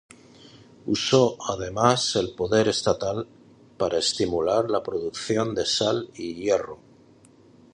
Usó 0.87 1.37
además 1.47 2.15
el 2.15 2.33
poder 2.33 2.67
estatal 2.67 3.27
para 3.77 3.99
estimular 3.99 4.67
la 4.71 4.81
producción 4.81 5.53
de 5.53 5.63
sal 5.67 6.09
y 6.15 6.33
hierro. 6.33 6.79